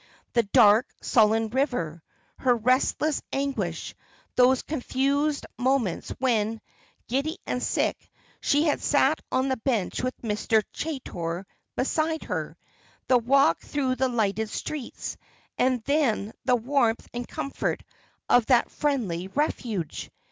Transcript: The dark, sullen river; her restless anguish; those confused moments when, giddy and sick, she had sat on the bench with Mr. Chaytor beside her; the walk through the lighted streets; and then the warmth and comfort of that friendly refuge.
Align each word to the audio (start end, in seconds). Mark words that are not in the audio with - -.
The 0.33 0.41
dark, 0.41 0.87
sullen 1.03 1.49
river; 1.49 2.01
her 2.39 2.55
restless 2.55 3.21
anguish; 3.31 3.93
those 4.35 4.63
confused 4.63 5.45
moments 5.59 6.09
when, 6.17 6.59
giddy 7.07 7.37
and 7.45 7.61
sick, 7.61 8.09
she 8.39 8.63
had 8.63 8.81
sat 8.81 9.21
on 9.31 9.47
the 9.47 9.57
bench 9.57 10.01
with 10.01 10.19
Mr. 10.23 10.63
Chaytor 10.73 11.45
beside 11.75 12.23
her; 12.23 12.57
the 13.09 13.19
walk 13.19 13.59
through 13.59 13.93
the 13.97 14.09
lighted 14.09 14.49
streets; 14.49 15.17
and 15.59 15.83
then 15.83 16.33
the 16.45 16.55
warmth 16.55 17.07
and 17.13 17.27
comfort 17.27 17.83
of 18.27 18.47
that 18.47 18.71
friendly 18.71 19.27
refuge. 19.27 20.09